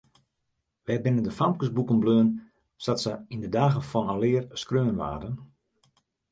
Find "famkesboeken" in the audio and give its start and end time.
1.39-2.01